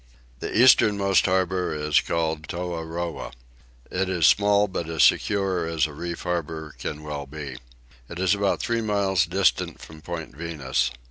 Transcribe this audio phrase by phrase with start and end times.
[0.39, 3.33] The easternmost harbour is called Toahroah.
[3.91, 7.57] It is small but as secure as a reef harbour can well be.
[8.09, 10.89] It is about three miles distant from Point Venus.